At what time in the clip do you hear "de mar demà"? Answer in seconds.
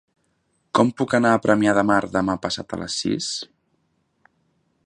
1.79-2.39